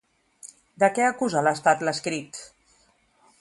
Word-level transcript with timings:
De 0.83 0.89
què 0.95 1.05
acusa 1.09 1.43
l'estat, 1.49 1.85
l'escrit? 1.89 2.41